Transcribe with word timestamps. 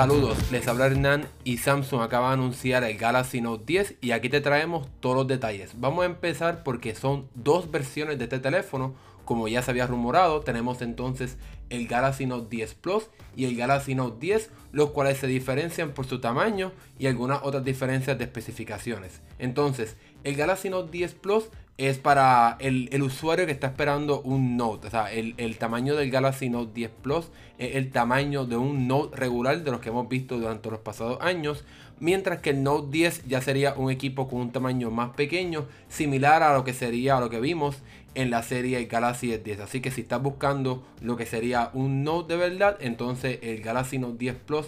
Saludos, 0.00 0.50
les 0.50 0.66
habla 0.66 0.86
Hernán 0.86 1.28
y 1.44 1.58
Samsung 1.58 2.00
acaba 2.00 2.28
de 2.28 2.32
anunciar 2.32 2.84
el 2.84 2.96
Galaxy 2.96 3.42
Note 3.42 3.64
10 3.66 3.96
y 4.00 4.12
aquí 4.12 4.30
te 4.30 4.40
traemos 4.40 4.88
todos 5.00 5.14
los 5.14 5.26
detalles. 5.26 5.72
Vamos 5.78 6.04
a 6.04 6.06
empezar 6.06 6.62
porque 6.62 6.94
son 6.94 7.28
dos 7.34 7.70
versiones 7.70 8.16
de 8.16 8.24
este 8.24 8.38
teléfono, 8.38 8.94
como 9.26 9.46
ya 9.46 9.60
se 9.60 9.70
había 9.70 9.86
rumorado, 9.86 10.40
tenemos 10.40 10.80
entonces 10.80 11.36
el 11.68 11.86
Galaxy 11.86 12.24
Note 12.24 12.46
10 12.48 12.74
Plus 12.76 13.10
y 13.36 13.44
el 13.44 13.56
Galaxy 13.56 13.94
Note 13.94 14.16
10, 14.18 14.50
los 14.72 14.92
cuales 14.92 15.18
se 15.18 15.26
diferencian 15.26 15.90
por 15.90 16.06
su 16.06 16.18
tamaño 16.18 16.72
y 16.98 17.06
algunas 17.06 17.42
otras 17.42 17.62
diferencias 17.62 18.16
de 18.16 18.24
especificaciones. 18.24 19.20
Entonces, 19.38 19.96
el 20.24 20.34
Galaxy 20.34 20.70
Note 20.70 20.90
10 20.92 21.12
Plus 21.16 21.50
es 21.80 21.96
para 21.96 22.58
el, 22.60 23.02
usuario 23.02 23.46
que 23.46 23.52
está 23.52 23.68
esperando 23.68 24.20
un 24.20 24.58
Note. 24.58 24.88
O 24.88 24.90
sea, 24.90 25.10
el, 25.10 25.34
el, 25.38 25.56
tamaño 25.56 25.96
del 25.96 26.10
Galaxy 26.10 26.50
Note 26.50 26.72
10 26.74 26.90
Plus 27.02 27.30
es 27.56 27.76
el 27.76 27.90
tamaño 27.90 28.44
de 28.44 28.58
un 28.58 28.86
Note 28.86 29.16
regular 29.16 29.64
de 29.64 29.70
los 29.70 29.80
que 29.80 29.88
hemos 29.88 30.06
visto 30.06 30.38
durante 30.38 30.70
los 30.70 30.80
pasados 30.80 31.16
años. 31.22 31.64
Mientras 31.98 32.40
que 32.40 32.50
el 32.50 32.62
Note 32.62 32.88
10 32.90 33.26
ya 33.26 33.40
sería 33.40 33.72
un 33.72 33.90
equipo 33.90 34.28
con 34.28 34.42
un 34.42 34.52
tamaño 34.52 34.90
más 34.90 35.14
pequeño, 35.14 35.68
similar 35.88 36.42
a 36.42 36.52
lo 36.52 36.64
que 36.64 36.74
sería 36.74 37.16
a 37.16 37.20
lo 37.20 37.30
que 37.30 37.40
vimos 37.40 37.78
en 38.14 38.28
la 38.28 38.42
serie 38.42 38.84
Galaxy 38.84 39.30
S10. 39.30 39.60
Así 39.60 39.80
que 39.80 39.90
si 39.90 40.02
estás 40.02 40.22
buscando 40.22 40.82
lo 41.00 41.16
que 41.16 41.24
sería 41.24 41.70
un 41.72 42.04
Note 42.04 42.34
de 42.34 42.38
verdad, 42.38 42.76
entonces 42.80 43.38
el 43.40 43.62
Galaxy 43.62 43.96
Note 43.96 44.18
10 44.18 44.36
Plus 44.36 44.66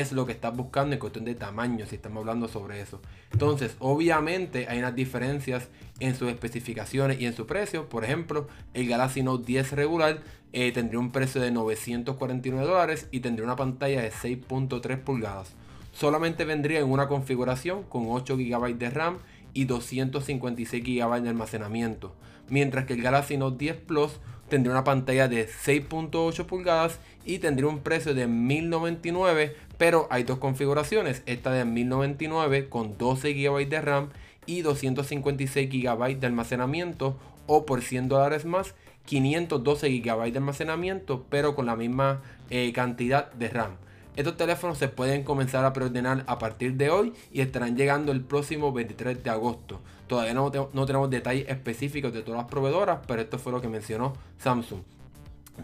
es 0.00 0.12
lo 0.12 0.26
que 0.26 0.32
estás 0.32 0.56
buscando 0.56 0.94
en 0.94 1.00
cuestión 1.00 1.24
de 1.24 1.34
tamaño, 1.34 1.86
si 1.86 1.96
estamos 1.96 2.20
hablando 2.20 2.48
sobre 2.48 2.80
eso. 2.80 3.00
Entonces, 3.32 3.76
obviamente 3.78 4.66
hay 4.68 4.78
unas 4.78 4.94
diferencias 4.94 5.68
en 6.00 6.14
sus 6.14 6.28
especificaciones 6.28 7.20
y 7.20 7.26
en 7.26 7.34
su 7.34 7.46
precio. 7.46 7.88
Por 7.88 8.04
ejemplo, 8.04 8.48
el 8.72 8.88
Galaxy 8.88 9.22
Note 9.22 9.44
10 9.46 9.72
regular 9.72 10.22
eh, 10.52 10.72
tendría 10.72 11.00
un 11.00 11.12
precio 11.12 11.40
de 11.40 11.50
949 11.50 12.66
dólares 12.66 13.08
y 13.10 13.20
tendría 13.20 13.44
una 13.44 13.56
pantalla 13.56 14.02
de 14.02 14.12
6.3 14.12 14.98
pulgadas. 15.00 15.52
Solamente 15.92 16.44
vendría 16.44 16.80
en 16.80 16.90
una 16.90 17.08
configuración 17.08 17.84
con 17.84 18.06
8 18.08 18.36
GB 18.36 18.76
de 18.76 18.90
RAM 18.90 19.18
y 19.52 19.64
256 19.64 20.82
GB 20.82 21.22
de 21.22 21.28
almacenamiento. 21.28 22.14
Mientras 22.48 22.84
que 22.84 22.94
el 22.94 23.02
Galaxy 23.02 23.36
Note 23.36 23.58
10 23.58 23.76
Plus 23.78 24.20
tendría 24.48 24.72
una 24.72 24.84
pantalla 24.84 25.28
de 25.28 25.48
6.8 25.48 26.46
pulgadas 26.46 26.98
y 27.24 27.38
tendría 27.38 27.68
un 27.68 27.78
precio 27.80 28.14
de 28.14 28.26
1099 28.26 29.56
pero 29.78 30.06
hay 30.10 30.24
dos 30.24 30.38
configuraciones 30.38 31.22
esta 31.26 31.50
de 31.52 31.64
1099 31.64 32.68
con 32.68 32.96
12 32.98 33.32
GB 33.32 33.68
de 33.68 33.80
RAM 33.80 34.10
y 34.46 34.62
256 34.62 35.70
GB 35.70 36.18
de 36.18 36.26
almacenamiento 36.26 37.18
o 37.46 37.66
por 37.66 37.82
100 37.82 38.08
dólares 38.08 38.44
más 38.44 38.74
512 39.06 39.88
GB 40.00 40.32
de 40.32 40.38
almacenamiento 40.38 41.24
pero 41.28 41.54
con 41.54 41.66
la 41.66 41.76
misma 41.76 42.22
eh, 42.50 42.72
cantidad 42.72 43.32
de 43.32 43.48
RAM 43.48 43.76
estos 44.16 44.36
teléfonos 44.36 44.78
se 44.78 44.88
pueden 44.88 45.24
comenzar 45.24 45.64
a 45.64 45.72
preordenar 45.72 46.22
a 46.28 46.38
partir 46.38 46.74
de 46.74 46.88
hoy 46.88 47.12
y 47.32 47.40
estarán 47.40 47.76
llegando 47.76 48.12
el 48.12 48.20
próximo 48.20 48.72
23 48.72 49.24
de 49.24 49.30
agosto. 49.30 49.80
Todavía 50.06 50.34
no, 50.34 50.52
no 50.72 50.86
tenemos 50.86 51.10
detalles 51.10 51.48
específicos 51.48 52.12
de 52.12 52.22
todas 52.22 52.42
las 52.42 52.50
proveedoras, 52.50 53.00
pero 53.08 53.22
esto 53.22 53.40
fue 53.40 53.50
lo 53.50 53.60
que 53.60 53.68
mencionó 53.68 54.12
Samsung. 54.38 54.82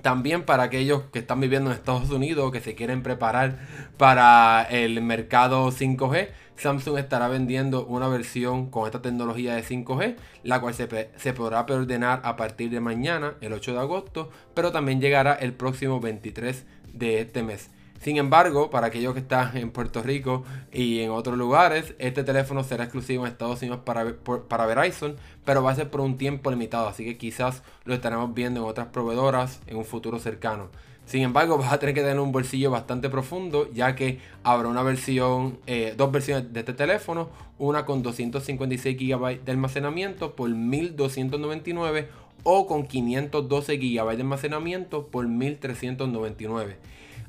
También 0.03 0.45
para 0.45 0.63
aquellos 0.65 1.03
que 1.13 1.19
están 1.19 1.41
viviendo 1.41 1.71
en 1.71 1.77
Estados 1.77 2.11
Unidos, 2.11 2.53
que 2.53 2.61
se 2.61 2.75
quieren 2.75 3.03
preparar 3.03 3.59
para 3.99 4.63
el 4.71 5.03
mercado 5.03 5.71
5G, 5.71 6.29
Samsung 6.57 6.99
estará 6.99 7.29
vendiendo 7.29 7.87
una 7.87 8.07
versión 8.09 8.71
con 8.71 8.87
esta 8.87 9.03
tecnología 9.03 9.55
de 9.55 9.65
5G, 9.65 10.17
la 10.45 10.61
cual 10.61 10.75
se, 10.75 11.11
se, 11.17 11.33
podrá 11.33 11.67
preordenar 11.67 12.21
a 12.23 12.37
partir 12.37 12.71
de 12.71 12.81
mañana, 12.81 13.35
el 13.41 13.53
8 13.53 13.73
de 13.73 13.79
agosto, 13.79 14.31
pero 14.55 14.71
también 14.71 15.01
llegará 15.01 15.35
el 15.35 15.55
próximo 15.55 16.01
23 16.01 16.65
de 16.93 17.21
este 17.21 17.43
mes. 17.43 17.71
Sin 18.01 18.17
embargo, 18.17 18.71
para 18.71 18.87
aquellos 18.87 19.13
que 19.13 19.21
están 19.21 19.55
en 19.59 19.71
Puerto 19.71 20.03
Rico 20.03 20.43
y 20.73 21.01
en 21.01 21.11
otros 21.11 21.37
lugares, 21.37 21.95
este 21.99 22.25
teléfono 22.25 22.65
será 22.65 22.85
exclusivo 22.85 23.27
en 23.27 23.33
Estados 23.33 23.61
Unidos 23.61 23.81
para, 23.85 24.15
para 24.49 24.65
Verizon, 24.65 25.17
pero 25.45 25.63
va 25.63 25.73
a 25.73 25.75
ser 25.75 25.91
por 25.91 26.01
un 26.01 26.17
tiempo 26.17 26.51
limitado, 26.51 26.89
así 26.89 27.05
que 27.05 27.19
quizás 27.19 27.63
lo 27.85 27.93
estaremos 27.93 28.33
viendo 28.33 28.61
en 28.61 28.67
otras 28.67 28.87
proveedoras 28.87 29.61
en 29.67 29.77
un 29.77 29.85
futuro 29.85 30.19
cercano. 30.19 30.71
Sin 31.05 31.21
embargo, 31.23 31.59
vas 31.59 31.75
a 31.75 31.79
tener 31.79 31.95
que 31.95 32.01
tener 32.01 32.19
un 32.21 32.33
bolsillo 32.33 32.71
bastante 32.71 33.11
profundo, 33.11 33.71
ya 33.71 33.95
que 33.95 34.19
habrá 34.45 34.69
una 34.69 34.83
versión, 34.83 35.59
eh, 35.67 35.93
dos 35.95 36.11
versiones 36.11 36.55
de 36.55 36.61
este 36.61 36.73
teléfono, 36.73 37.29
una 37.59 37.85
con 37.85 38.03
256 38.03 38.97
GB 38.97 39.45
de 39.45 39.53
almacenamiento 39.53 40.35
por 40.37 40.49
1299 40.49 42.09
o 42.45 42.67
con 42.67 42.87
512 42.87 43.77
GB 43.77 44.17
de 44.17 44.23
almacenamiento 44.23 45.09
por 45.09 45.29
1399. 45.29 46.79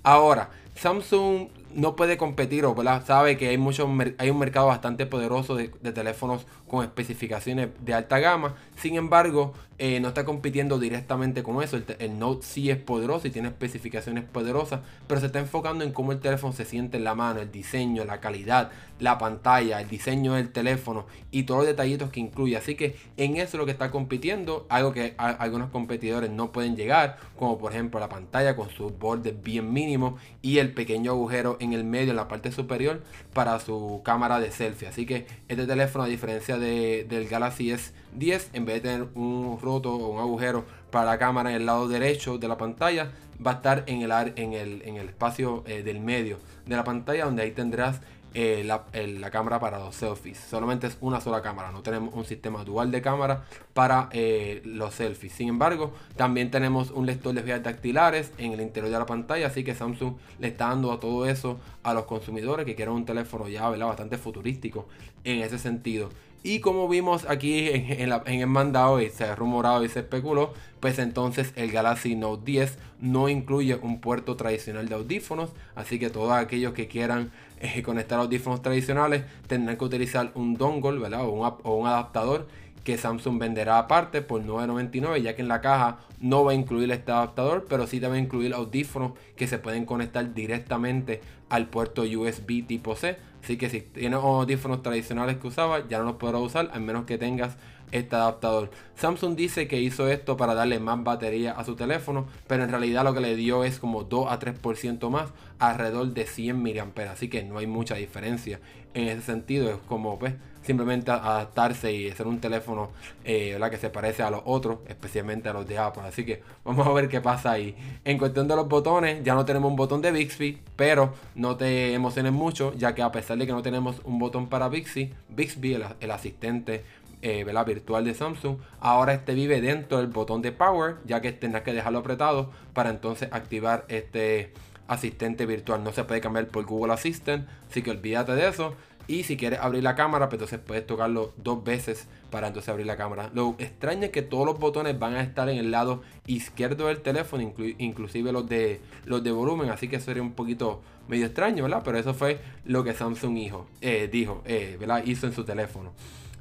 Ahora, 0.03 0.49
Samsung 0.75 1.49
no 1.75 1.95
puede 1.95 2.17
competir 2.17 2.65
o 2.65 2.75
sabe 3.05 3.37
que 3.37 3.49
hay, 3.49 3.57
mucho, 3.57 3.89
hay 4.17 4.29
un 4.29 4.39
mercado 4.39 4.67
bastante 4.67 5.05
poderoso 5.05 5.55
de, 5.55 5.69
teléfonos 5.69 6.45
con 6.67 6.83
especificaciones 6.83 7.69
de 7.79 7.93
alta 7.93 8.19
gama. 8.19 8.55
Sin 8.75 8.95
embargo, 8.95 9.53
eh, 9.77 9.99
no 9.99 10.09
está 10.09 10.25
compitiendo 10.25 10.79
directamente 10.79 11.43
con 11.43 11.61
eso. 11.61 11.79
El, 11.99 12.19
Note 12.19 12.45
sí 12.45 12.69
es 12.69 12.77
poderoso 12.77 13.27
y 13.27 13.31
tiene 13.31 13.49
especificaciones 13.49 14.23
poderosas, 14.23 14.81
pero 15.07 15.19
se 15.19 15.27
está 15.27 15.39
enfocando 15.39 15.83
en 15.83 15.91
cómo 15.91 16.11
el 16.11 16.19
teléfono 16.19 16.53
se 16.53 16.65
siente 16.65 16.97
en 16.97 17.03
la 17.03 17.15
mano, 17.15 17.39
el 17.41 17.51
diseño, 17.51 18.05
la 18.05 18.19
calidad, 18.19 18.71
la 19.01 19.17
pantalla, 19.17 19.81
el 19.81 19.89
diseño 19.89 20.35
del 20.35 20.51
teléfono 20.51 21.06
y 21.31 21.44
todos 21.44 21.62
los 21.62 21.67
detallitos 21.67 22.12
que 22.12 22.19
incluye. 22.19 22.56
Así 22.56 22.75
que 22.75 22.95
en 23.17 23.35
eso 23.35 23.44
es 23.44 23.53
lo 23.56 23.66
que 23.66 23.72
está 23.72 23.91
compitiendo, 23.91 24.67
algo 24.69 24.94
que 24.94 25.16
algunos 25.17 25.72
competidores 25.72 26.29
no 26.29 26.51
pueden 26.51 26.75
llegar, 26.75 27.17
como 27.38 27.57
por 27.57 27.73
ejemplo 27.73 28.00
la 28.00 28.09
pantalla 28.09 28.56
con 28.56 28.69
sus 28.69 28.97
bordes 28.97 29.41
bien 29.41 29.73
mínimos 29.73 30.22
y 30.41 30.59
el 30.59 30.72
pequeño 30.73 31.11
agujero 31.11 31.57
en 31.59 31.73
el 31.73 31.84
medio, 31.84 32.11
en 32.11 32.16
la 32.16 32.28
parte 32.28 32.51
superior, 32.51 33.01
para 33.34 33.59
su 33.59 34.01
cámara 34.06 34.40
de 34.40 34.51
selfie. 34.51 34.88
Así 34.88 35.06
que 35.06 35.25
este 35.47 35.66
teléfono, 35.66 36.03
a 36.03 36.07
diferencia 36.07 36.57
del 36.57 37.28
Galaxy 37.28 37.72
S10, 37.72 38.50
en 38.53 38.66
vez 38.66 38.75
de 38.75 38.81
tener 38.81 39.07
un 39.16 39.59
roto 39.59 39.94
o 39.95 40.09
un 40.09 40.19
agujero 40.19 40.63
para 40.91 41.06
la 41.06 41.17
cámara 41.17 41.50
en 41.50 41.56
el 41.56 41.66
lado 41.66 41.88
derecho 41.88 42.38
de 42.38 42.47
la 42.47 42.57
pantalla, 42.57 43.11
va 43.45 43.51
a 43.51 43.53
estar 43.56 43.84
en 43.88 44.01
el, 44.03 44.11
en 44.35 44.53
el, 44.53 44.81
en 44.84 44.97
el 44.97 45.09
espacio 45.09 45.63
eh, 45.66 45.81
del 45.81 46.00
medio 46.00 46.38
de 46.66 46.75
la 46.75 46.84
pantalla, 46.84 47.25
donde 47.25 47.41
ahí 47.41 47.51
tendrás 47.51 48.01
eh, 48.33 48.63
la, 48.63 49.31
cámara 49.31 49.59
para 49.59 49.79
los 49.79 49.95
selfies. 49.95 50.37
Solamente 50.37 50.87
es 50.87 50.97
una 51.01 51.19
sola 51.21 51.41
cámara, 51.41 51.71
no 51.71 51.81
tenemos 51.81 52.13
un 52.13 52.25
sistema 52.25 52.63
dual 52.63 52.91
de 52.91 53.01
cámara 53.01 53.45
para 53.73 54.09
eh, 54.11 54.61
los 54.65 54.95
selfies. 54.95 55.33
Sin 55.33 55.49
embargo, 55.49 55.93
también 56.15 56.51
tenemos 56.51 56.91
un 56.91 57.05
lector 57.05 57.33
de 57.33 57.41
huellas 57.41 57.63
dactilares 57.63 58.31
en 58.37 58.53
el 58.53 58.61
interior 58.61 58.91
de 58.91 58.99
la 58.99 59.05
pantalla, 59.05 59.47
así 59.47 59.63
que 59.63 59.75
Samsung 59.75 60.15
le 60.39 60.47
está 60.47 60.67
dando 60.67 60.91
a 60.91 60.99
todo 60.99 61.25
eso 61.25 61.59
a 61.83 61.93
los 61.93 62.05
consumidores 62.05 62.65
que 62.65 62.75
quieren 62.75 62.93
un 62.93 63.05
teléfono 63.05 63.47
ya 63.47 63.69
bastante 63.69 64.17
futurístico 64.17 64.87
en 65.23 65.41
ese 65.41 65.57
sentido. 65.57 66.09
Y 66.44 66.59
como 66.59 66.88
vimos 66.88 67.25
aquí 67.29 67.69
en, 67.69 68.12
el 68.12 68.47
mandado 68.47 69.00
y 69.00 69.09
se 69.09 69.25
ha 69.25 69.35
rumorado 69.35 69.84
y 69.84 69.90
se 69.90 70.00
especuló, 70.00 70.53
pues 70.79 70.97
entonces 70.97 71.53
el 71.56 71.72
Galaxy 71.72 72.16
Note 72.16 72.44
10 72.46 72.78
no 73.00 73.29
incluye 73.29 73.75
un 73.75 74.02
puerto 74.02 74.35
tradicional 74.35 74.90
de 74.90 74.96
audífonos. 74.96 75.52
Así 75.75 76.00
que 76.00 76.09
todos 76.09 76.31
aquellos 76.31 76.74
que 76.74 76.88
quieran 76.88 77.31
eh, 77.59 77.84
conectar 77.84 78.19
audífonos 78.19 78.63
tradicionales 78.63 79.24
tendrán 79.47 79.78
que 79.78 79.85
utilizar 79.85 80.31
un 80.34 80.56
dongle 80.56 80.97
¿verdad? 81.00 81.25
o 81.25 81.75
un 81.75 81.88
adaptador 81.88 82.47
que 82.83 82.97
Samsung 82.97 83.39
venderá 83.39 83.77
aparte 83.77 84.21
por 84.21 84.43
9.99 84.43 85.21
ya 85.21 85.35
que 85.35 85.41
en 85.41 85.47
la 85.47 85.61
caja 85.61 85.99
no 86.19 86.43
va 86.43 86.51
a 86.51 86.55
incluir 86.55 86.91
este 86.91 87.11
adaptador 87.11 87.65
pero 87.69 87.87
sí 87.87 87.99
te 87.99 88.07
va 88.07 88.15
a 88.15 88.19
incluir 88.19 88.53
audífonos 88.53 89.13
que 89.35 89.47
se 89.47 89.59
pueden 89.59 89.85
conectar 89.85 90.33
directamente 90.33 91.21
al 91.49 91.67
puerto 91.67 92.03
USB 92.03 92.65
tipo 92.65 92.95
C. 92.95 93.17
Así 93.43 93.57
que 93.57 93.69
si 93.69 93.81
tienes 93.81 94.19
audífonos 94.19 94.83
tradicionales 94.83 95.37
que 95.37 95.47
usaba 95.47 95.87
ya 95.87 95.99
no 95.99 96.05
los 96.05 96.15
podrás 96.15 96.41
usar 96.41 96.69
al 96.73 96.81
menos 96.81 97.05
que 97.05 97.17
tengas 97.17 97.57
este 97.91 98.16
adaptador. 98.16 98.72
Samsung 98.95 99.35
dice 99.35 99.67
que 99.67 99.81
hizo 99.81 100.07
esto 100.07 100.37
para 100.37 100.53
darle 100.55 100.79
más 100.79 101.03
batería 101.03 101.51
a 101.51 101.66
su 101.66 101.75
teléfono 101.75 102.25
pero 102.47 102.63
en 102.63 102.69
realidad 102.69 103.03
lo 103.03 103.13
que 103.13 103.19
le 103.19 103.35
dio 103.35 103.63
es 103.63 103.79
como 103.79 104.03
2 104.03 104.31
a 104.31 104.39
3% 104.39 105.09
más 105.09 105.31
alrededor 105.59 106.13
de 106.13 106.25
100 106.25 106.63
mAh 106.63 107.11
así 107.11 107.27
que 107.27 107.43
no 107.43 107.57
hay 107.57 107.67
mucha 107.67 107.95
diferencia 107.95 108.59
en 108.93 109.07
ese 109.07 109.22
sentido. 109.22 109.69
Es 109.69 109.77
como 109.87 110.17
pues 110.17 110.34
simplemente 110.63 111.11
adaptarse 111.11 111.91
y 111.91 112.09
hacer 112.09 112.28
un 112.28 112.40
teléfono 112.40 112.90
eh, 113.23 113.59
que 113.69 113.78
se 113.78 113.90
parece 113.90 114.23
a 114.23 114.29
los 114.29 114.41
otros, 114.46 114.79
especialmente 114.87 115.49
a 115.49 115.53
los 115.53 115.67
de 115.67 115.78
Apple. 115.78 116.03
Así 116.05 116.25
que 116.25 116.41
vamos 116.63 116.85
a 116.85 116.91
ver 116.91 117.09
qué 117.09 117.22
pasa 117.22 117.52
ahí. 117.52 117.75
En 118.03 118.17
cuestión 118.17 118.47
de 118.47 118.55
los 118.55 118.67
botones, 118.67 119.23
ya 119.23 119.34
no 119.34 119.46
tenemos 119.46 119.69
un 119.69 119.75
botón 119.75 120.02
de 120.02 120.11
Bixby, 120.11 120.61
pero 120.75 121.13
no 121.35 121.55
te 121.58 121.93
emociones 121.93 122.34
mucho, 122.34 122.73
ya 122.75 122.93
que 122.93 123.02
a 123.02 123.11
pesar 123.11 123.37
de 123.37 123.47
que 123.47 123.53
no 123.53 123.61
tenemos 123.61 124.02
un 124.03 124.19
botón 124.19 124.47
para 124.47 124.69
Bixby, 124.69 125.13
Bixby, 125.29 125.73
el, 125.99 126.11
asistente 126.11 126.84
eh, 127.22 127.46
virtual 127.66 128.05
de 128.05 128.13
Samsung. 128.13 128.58
Ahora 128.79 129.13
este 129.13 129.34
vive 129.34 129.61
dentro 129.61 129.97
del 129.97 130.08
botón 130.08 130.41
de 130.41 130.52
Power, 130.52 130.97
ya 131.05 131.22
que 131.22 131.31
tendrás 131.31 131.63
que 131.63 131.73
dejarlo 131.73 131.99
apretado 131.99 132.52
para 132.73 132.90
entonces 132.90 133.29
activar 133.31 133.85
este 133.87 134.53
asistente 134.87 135.46
virtual. 135.46 135.84
No 135.84 135.93
se 135.93 136.03
puede 136.03 136.19
cambiar 136.19 136.47
por 136.47 136.66
Google 136.66 136.93
Assistant, 136.93 137.47
así 137.69 137.81
que 137.81 137.91
olvídate 137.91 138.34
de 138.34 138.47
eso. 138.47 138.75
Y 139.07 139.23
si 139.23 139.37
quieres 139.37 139.59
abrir 139.59 139.83
la 139.83 139.95
cámara, 139.95 140.29
pues 140.29 140.37
entonces 140.41 140.59
puedes 140.65 140.85
tocarlo 140.85 141.33
dos 141.37 141.63
veces 141.63 142.07
para 142.29 142.47
entonces 142.47 142.69
abrir 142.69 142.85
la 142.85 142.97
cámara. 142.97 143.29
Lo 143.33 143.55
extraño 143.59 144.05
es 144.05 144.11
que 144.11 144.21
todos 144.21 144.45
los 144.45 144.59
botones 144.59 144.97
van 144.97 145.15
a 145.15 145.21
estar 145.21 145.49
en 145.49 145.57
el 145.57 145.71
lado 145.71 146.01
izquierdo 146.27 146.87
del 146.87 147.01
teléfono, 147.01 147.53
inclusive 147.77 148.31
los 148.31 148.47
de, 148.47 148.79
los 149.05 149.23
de 149.23 149.31
volumen, 149.31 149.69
así 149.69 149.87
que 149.87 149.99
sería 149.99 150.21
un 150.21 150.33
poquito 150.33 150.81
medio 151.07 151.25
extraño, 151.25 151.63
¿verdad? 151.63 151.81
Pero 151.83 151.97
eso 151.97 152.13
fue 152.13 152.39
lo 152.65 152.83
que 152.83 152.93
Samsung 152.93 153.37
hijo, 153.37 153.67
eh, 153.81 154.07
dijo, 154.11 154.41
eh, 154.45 154.77
¿verdad? 154.79 155.03
Hizo 155.05 155.27
en 155.27 155.33
su 155.33 155.43
teléfono. 155.43 155.91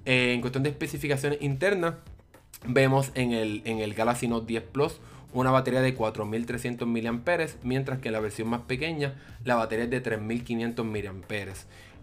Eh, 0.05 0.33
en 0.33 0.41
cuestión 0.41 0.63
de 0.63 0.71
especificaciones 0.71 1.43
internas, 1.43 1.95
vemos 2.67 3.11
en 3.15 3.33
el, 3.33 3.63
en 3.65 3.79
el 3.79 3.95
Galaxy 3.95 4.29
Note 4.29 4.47
10 4.47 4.63
Plus 4.65 5.01
una 5.33 5.51
batería 5.51 5.81
de 5.81 5.95
4300 5.95 6.89
mAh, 6.89 7.47
mientras 7.63 7.99
que 8.01 8.09
en 8.09 8.13
la 8.13 8.21
versión 8.21 8.49
más 8.49 8.63
pequeña 8.63 9.15
la 9.45 9.55
batería 9.55 9.85
es 9.85 9.91
de 9.91 10.01
3500 10.01 10.85
mAh. 10.85 11.15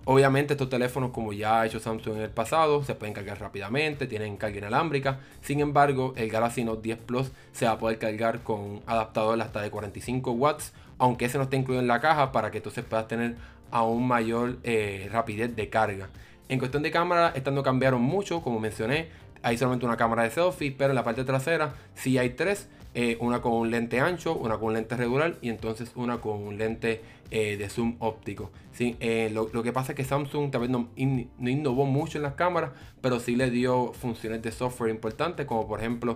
Obviamente 0.09 0.53
estos 0.53 0.69
teléfonos, 0.69 1.11
como 1.11 1.33
ya 1.33 1.59
ha 1.59 1.65
hecho 1.65 1.81
Samsung 1.81 2.15
en 2.15 2.21
el 2.21 2.29
pasado, 2.29 2.81
se 2.81 2.95
pueden 2.95 3.13
cargar 3.13 3.41
rápidamente, 3.41 4.07
tienen 4.07 4.37
carga 4.37 4.59
inalámbrica. 4.59 5.19
Sin 5.41 5.59
embargo, 5.59 6.13
el 6.15 6.29
Galaxy 6.29 6.63
Note 6.63 6.81
10 6.81 6.99
Plus 6.99 7.31
se 7.51 7.65
va 7.65 7.71
a 7.73 7.77
poder 7.77 7.99
cargar 7.99 8.39
con 8.39 8.61
un 8.61 8.83
adaptador 8.85 9.41
hasta 9.41 9.61
de 9.61 9.69
45 9.69 10.31
watts, 10.31 10.71
aunque 10.97 11.25
ese 11.25 11.37
no 11.37 11.43
esté 11.43 11.57
incluido 11.57 11.81
en 11.81 11.89
la 11.89 11.99
caja 11.99 12.31
para 12.31 12.51
que 12.51 12.59
entonces 12.59 12.85
puedas 12.85 13.09
tener 13.09 13.35
aún 13.69 14.07
mayor 14.07 14.59
eh, 14.63 15.09
rapidez 15.11 15.53
de 15.57 15.69
carga. 15.69 16.07
En 16.47 16.59
cuestión 16.59 16.83
de 16.83 16.91
cámara, 16.91 17.33
estas 17.35 17.53
no 17.53 17.61
cambiaron 17.61 18.01
mucho, 18.01 18.41
como 18.41 18.61
mencioné. 18.61 19.09
Hay 19.41 19.57
solamente 19.57 19.85
una 19.85 19.97
cámara 19.97 20.23
de 20.23 20.31
selfie, 20.31 20.71
pero 20.71 20.91
en 20.91 20.95
la 20.95 21.03
parte 21.03 21.23
trasera 21.23 21.75
sí 21.95 22.17
hay 22.17 22.31
tres. 22.31 22.67
Eh, 22.99 23.15
una 23.19 23.41
con 23.41 23.53
un 23.53 23.69
lente 23.69 23.99
ancho, 23.99 24.35
una 24.35 24.57
con 24.57 24.73
lente 24.73 24.97
regular 24.97 25.35
y 25.41 25.49
entonces 25.49 25.91
una 25.93 26.19
con 26.19 26.41
un 26.41 26.57
lente 26.57 27.03
eh, 27.29 27.55
de 27.55 27.69
zoom 27.69 27.95
óptico. 27.99 28.49
¿sí? 28.71 28.95
Eh, 28.99 29.29
lo, 29.31 29.61
que 29.61 29.71
pasa 29.71 29.91
es 29.91 29.95
que 29.95 30.03
Samsung 30.03 30.49
tal 30.49 30.61
vez 30.61 30.71
no, 30.71 30.89
innovó 30.95 31.85
mucho 31.85 32.17
en 32.17 32.23
las 32.23 32.33
cámaras, 32.33 32.71
pero 32.99 33.19
sí 33.19 33.35
le 33.35 33.51
dio 33.51 33.93
funciones 33.93 34.41
de 34.41 34.51
software 34.51 34.89
importantes, 34.89 35.45
como 35.45 35.67
por 35.67 35.79
ejemplo 35.79 36.15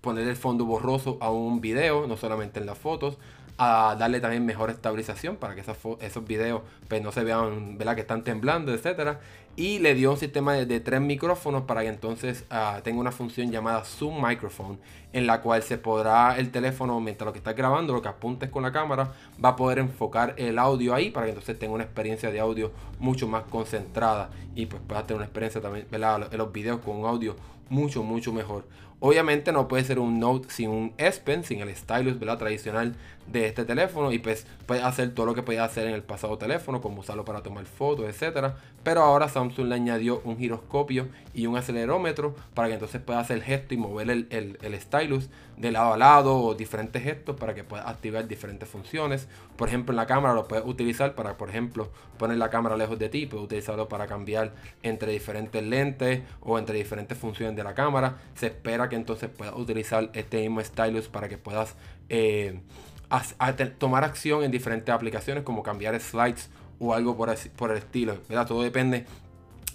poner 0.00 0.26
el 0.26 0.36
fondo 0.36 0.64
borroso 0.64 1.18
a 1.20 1.30
un 1.30 1.60
video, 1.60 2.06
no 2.06 2.16
solamente 2.16 2.60
en 2.60 2.66
las 2.66 2.78
fotos, 2.78 3.18
a 3.58 3.94
darle 3.98 4.20
también 4.20 4.46
mejor 4.46 4.70
estabilización 4.70 5.36
para 5.36 5.54
que 5.54 5.60
esos 5.60 6.24
videos 6.26 6.62
pues, 6.88 7.02
no 7.02 7.12
se 7.12 7.24
vean 7.24 7.76
que 7.76 8.00
están 8.00 8.24
temblando, 8.24 8.72
etcétera 8.72 9.20
y 9.56 9.78
le 9.78 9.94
dio 9.94 10.10
un 10.10 10.16
sistema 10.16 10.54
de, 10.54 10.80
tres 10.80 11.00
micrófonos 11.00 11.62
para 11.62 11.82
que 11.82 11.88
entonces 11.88 12.44
uh, 12.50 12.80
tenga 12.82 13.00
una 13.00 13.12
función 13.12 13.50
llamada 13.50 13.84
Zoom 13.84 14.20
Microphone 14.20 14.78
en 15.12 15.26
la 15.28 15.40
cual 15.40 15.62
se 15.62 15.78
podrá 15.78 16.36
el 16.36 16.50
teléfono 16.50 17.00
mientras 17.00 17.26
lo 17.26 17.32
que 17.32 17.38
estás 17.38 17.54
grabando, 17.54 17.92
lo 17.92 18.02
que 18.02 18.08
apuntes 18.08 18.50
con 18.50 18.64
la 18.64 18.72
cámara, 18.72 19.12
va 19.42 19.50
a 19.50 19.56
poder 19.56 19.78
enfocar 19.78 20.34
el 20.38 20.58
audio 20.58 20.92
ahí 20.92 21.10
para 21.10 21.26
que 21.26 21.30
entonces 21.30 21.56
tenga 21.56 21.72
una 21.72 21.84
experiencia 21.84 22.32
de 22.32 22.40
audio 22.40 22.72
mucho 22.98 23.28
más 23.28 23.44
concentrada 23.44 24.30
y 24.56 24.66
pues 24.66 24.82
puedas 24.86 25.06
tener 25.06 25.18
una 25.18 25.26
experiencia 25.26 25.60
también 25.60 25.86
en 25.92 26.38
los 26.38 26.52
videos 26.52 26.80
con 26.80 26.96
un 26.96 27.06
audio 27.06 27.36
mucho 27.68 28.02
mucho 28.02 28.32
mejor. 28.32 28.64
Obviamente 29.00 29.52
no 29.52 29.68
puede 29.68 29.84
ser 29.84 29.98
un 29.98 30.18
Note 30.18 30.48
sin 30.50 30.70
un 30.70 30.94
S 30.96 31.20
Pen, 31.22 31.44
sin 31.44 31.60
el 31.60 31.74
stylus 31.76 32.18
¿verdad? 32.18 32.38
tradicional 32.38 32.96
de 33.26 33.46
este 33.46 33.64
teléfono 33.64 34.12
y 34.12 34.18
pues 34.18 34.46
puede 34.66 34.82
hacer 34.82 35.14
todo 35.14 35.26
lo 35.26 35.34
que 35.34 35.42
podía 35.42 35.64
hacer 35.64 35.86
en 35.86 35.94
el 35.94 36.02
pasado 36.02 36.38
teléfono, 36.38 36.80
como 36.80 37.00
usarlo 37.00 37.24
para 37.24 37.42
tomar 37.42 37.64
fotos, 37.66 38.06
etcétera. 38.06 38.56
Pero 38.82 39.02
ahora 39.02 39.28
Samsung 39.28 39.68
le 39.68 39.74
añadió 39.74 40.20
un 40.24 40.38
giroscopio 40.38 41.08
y 41.32 41.46
un 41.46 41.56
acelerómetro 41.56 42.34
para 42.54 42.68
que 42.68 42.74
entonces 42.74 43.00
pueda 43.00 43.20
hacer 43.20 43.42
gesto 43.42 43.74
y 43.74 43.76
mover 43.76 44.10
el, 44.10 44.28
el, 44.30 44.80
stylus 44.80 45.30
de 45.56 45.72
lado 45.72 45.94
a 45.94 45.96
lado 45.96 46.36
o 46.38 46.54
diferentes 46.54 47.02
gestos 47.02 47.36
para 47.36 47.54
que 47.54 47.64
pueda 47.64 47.88
activar 47.88 48.28
diferentes 48.28 48.68
funciones. 48.68 49.28
Por 49.56 49.68
ejemplo, 49.68 49.92
en 49.92 49.96
la 49.96 50.06
cámara 50.06 50.34
lo 50.34 50.48
puedes 50.48 50.66
utilizar 50.66 51.14
para, 51.14 51.36
por 51.36 51.48
ejemplo, 51.48 51.90
poner 52.18 52.36
la 52.36 52.50
cámara 52.50 52.76
lejos 52.76 52.98
de 52.98 53.08
ti, 53.08 53.26
puedes 53.26 53.44
utilizarlo 53.44 53.88
para 53.88 54.06
cambiar 54.06 54.52
entre 54.82 55.12
diferentes 55.12 55.62
lentes 55.62 56.22
o 56.40 56.58
entre 56.58 56.76
diferentes 56.76 57.16
funciones 57.16 57.56
de 57.56 57.63
la 57.64 57.74
cámara. 57.74 58.18
Se 58.34 58.46
espera 58.46 58.88
que 58.88 58.96
entonces 58.96 59.30
puedas 59.30 59.54
utilizar 59.56 60.10
este 60.14 60.40
mismo 60.40 60.62
stylus 60.62 61.08
para 61.08 61.28
que 61.28 61.38
puedas 61.38 61.74
eh, 62.08 62.60
tomar 63.78 64.04
acción 64.04 64.44
en 64.44 64.50
diferentes 64.50 64.94
aplicaciones 64.94 65.44
como 65.44 65.62
cambiar 65.62 65.98
slides 66.00 66.50
o 66.78 66.94
algo 66.94 67.16
por, 67.16 67.34
por 67.56 67.70
el 67.70 67.78
estilo. 67.78 68.18
¿verdad? 68.28 68.46
Todo 68.46 68.62
depende 68.62 69.06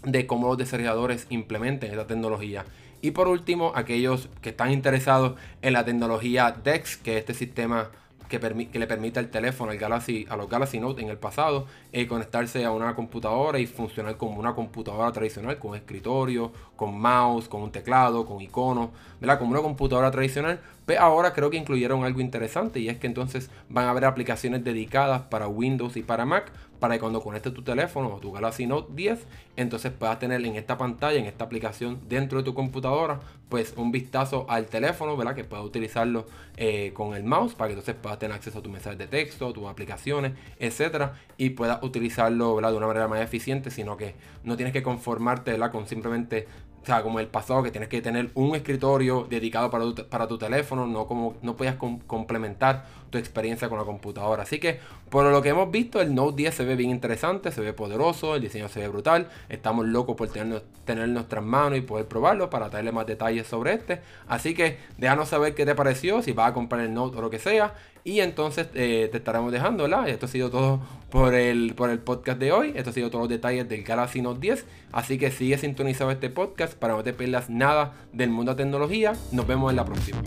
de 0.03 0.27
cómo 0.27 0.47
los 0.47 0.57
desarrolladores 0.57 1.27
implementen 1.29 1.91
esta 1.91 2.07
tecnología. 2.07 2.65
Y 3.01 3.11
por 3.11 3.27
último, 3.27 3.71
aquellos 3.75 4.29
que 4.41 4.49
están 4.49 4.71
interesados 4.71 5.39
en 5.61 5.73
la 5.73 5.85
tecnología 5.85 6.55
DEX, 6.63 6.97
que 6.97 7.13
es 7.13 7.19
este 7.19 7.33
sistema 7.33 7.91
que, 8.29 8.39
le 8.79 8.87
permite 8.87 9.19
al 9.19 9.29
teléfono, 9.29 9.71
al 9.71 9.77
Galaxy, 9.77 10.25
a 10.29 10.37
los 10.37 10.47
Galaxy 10.47 10.79
Note 10.79 11.01
en 11.01 11.09
el 11.09 11.17
pasado, 11.17 11.65
eh, 11.91 12.07
conectarse 12.07 12.63
a 12.63 12.71
una 12.71 12.95
computadora 12.95 13.59
y 13.59 13.65
funcionar 13.65 14.15
como 14.15 14.39
una 14.39 14.53
computadora 14.53 15.11
tradicional, 15.11 15.57
con 15.57 15.75
escritorio, 15.75 16.53
con 16.75 16.97
mouse, 16.97 17.49
con 17.49 17.61
un 17.63 17.71
teclado, 17.71 18.25
con 18.25 18.39
iconos, 18.41 18.91
¿verdad? 19.19 19.39
Como 19.39 19.51
una 19.51 19.61
computadora 19.61 20.11
tradicional. 20.11 20.61
Pero 20.89 21.01
ahora 21.01 21.33
creo 21.33 21.51
que 21.51 21.57
incluyeron 21.57 22.03
algo 22.03 22.19
interesante 22.19 22.79
y 22.79 22.89
es 22.89 22.97
que 22.97 23.05
entonces 23.05 23.51
van 23.69 23.85
a 23.85 23.91
haber 23.91 24.05
aplicaciones 24.05 24.63
dedicadas 24.63 25.21
para 25.21 25.47
Windows 25.47 25.95
y 25.97 26.01
para 26.01 26.25
Mac 26.25 26.51
para 26.79 26.95
que 26.95 26.99
cuando 27.01 27.21
conectes 27.21 27.53
tu 27.53 27.61
teléfono 27.61 28.15
o 28.15 28.19
tu 28.19 28.31
Galaxy 28.31 28.65
Note 28.65 28.91
10, 28.95 29.19
entonces 29.57 29.91
puedas 29.91 30.17
tener 30.17 30.43
en 30.43 30.55
esta 30.55 30.77
pantalla, 30.77 31.19
en 31.19 31.25
esta 31.25 31.43
aplicación 31.43 31.99
dentro 32.07 32.39
de 32.39 32.45
tu 32.45 32.53
computadora, 32.53 33.19
pues 33.49 33.73
un 33.75 33.91
vistazo 33.91 34.45
al 34.49 34.67
teléfono, 34.67 35.17
¿verdad? 35.17 35.35
Que 35.35 35.43
puedas 35.43 35.65
utilizarlo 35.65 36.25
eh, 36.57 36.91
con 36.93 37.15
el 37.15 37.23
mouse 37.23 37.53
para 37.53 37.67
que 37.67 37.73
entonces 37.73 37.95
puedas 38.01 38.17
tener 38.17 38.35
acceso 38.35 38.59
a 38.59 38.61
tus 38.61 38.71
mensajes 38.71 38.97
de 38.97 39.07
texto, 39.07 39.51
tus 39.53 39.67
aplicaciones, 39.67 40.33
etcétera, 40.57 41.13
y 41.37 41.51
puedas 41.51 41.83
utilizarlo, 41.83 42.55
¿verdad? 42.55 42.71
De 42.71 42.77
una 42.77 42.87
manera 42.87 43.07
más 43.07 43.21
eficiente, 43.21 43.69
sino 43.71 43.97
que 43.97 44.15
no 44.43 44.55
tienes 44.55 44.73
que 44.73 44.81
conformarte. 44.81 45.59
Con 45.69 45.85
simplemente 45.85 46.47
o 46.81 46.85
sea, 46.85 47.03
como 47.03 47.19
el 47.19 47.27
pasado 47.27 47.61
que 47.63 47.71
tienes 47.71 47.89
que 47.89 48.01
tener 48.01 48.31
un 48.35 48.55
escritorio 48.55 49.27
dedicado 49.29 49.69
para 49.69 49.83
tu, 49.83 49.95
para 50.07 50.27
tu 50.27 50.37
teléfono, 50.37 50.87
no 50.87 51.07
como 51.07 51.35
no 51.41 51.55
podías 51.55 51.75
complementar 51.75 52.85
tu 53.09 53.17
experiencia 53.17 53.69
con 53.69 53.77
la 53.77 53.85
computadora. 53.85 54.43
Así 54.43 54.59
que 54.59 54.79
por 55.09 55.25
lo 55.25 55.41
que 55.41 55.49
hemos 55.49 55.71
visto, 55.71 56.01
el 56.01 56.13
Note 56.13 56.37
10 56.37 56.55
se 56.55 56.65
ve 56.65 56.75
bien 56.75 56.89
interesante, 56.89 57.51
se 57.51 57.61
ve 57.61 57.73
poderoso, 57.73 58.35
el 58.35 58.41
diseño 58.41 58.69
se 58.69 58.79
ve 58.79 58.87
brutal. 58.87 59.27
Estamos 59.49 59.87
locos 59.87 60.15
por 60.15 60.27
tener, 60.29 60.63
tener 60.85 61.09
nuestras 61.09 61.43
manos 61.43 61.79
y 61.79 61.81
poder 61.81 62.05
probarlo 62.05 62.49
para 62.49 62.69
traerle 62.69 62.91
más 62.91 63.07
detalles 63.07 63.47
sobre 63.47 63.73
este. 63.73 64.01
Así 64.27 64.53
que 64.53 64.77
déjanos 64.97 65.29
saber 65.29 65.55
qué 65.55 65.65
te 65.65 65.75
pareció, 65.75 66.21
si 66.21 66.31
vas 66.31 66.49
a 66.49 66.53
comprar 66.53 66.81
el 66.81 66.93
Note 66.93 67.17
o 67.17 67.21
lo 67.21 67.29
que 67.29 67.39
sea. 67.39 67.73
Y 68.03 68.21
entonces 68.21 68.67
eh, 68.75 69.09
te 69.11 69.17
estaremos 69.17 69.51
dejando, 69.51 69.83
¿verdad? 69.83 70.07
Esto 70.07 70.25
ha 70.25 70.29
sido 70.29 70.49
todo 70.49 70.79
por 71.09 71.33
el, 71.33 71.73
por 71.75 71.89
el 71.89 71.99
podcast 71.99 72.39
de 72.39 72.51
hoy. 72.51 72.73
Esto 72.75 72.91
ha 72.91 72.93
sido 72.93 73.09
todos 73.09 73.23
los 73.23 73.29
detalles 73.29 73.67
del 73.67 73.83
Galaxy 73.83 74.21
Note 74.21 74.39
10. 74.39 74.65
Así 74.91 75.17
que 75.17 75.31
sigue 75.31 75.57
sintonizado 75.57 76.11
este 76.11 76.29
podcast 76.29 76.73
para 76.73 76.95
no 76.95 77.03
te 77.03 77.13
pierdas 77.13 77.49
nada 77.49 77.93
del 78.13 78.29
mundo 78.29 78.55
de 78.55 78.63
tecnología. 78.63 79.13
Nos 79.31 79.45
vemos 79.47 79.69
en 79.69 79.75
la 79.75 79.85
próxima. 79.85 80.21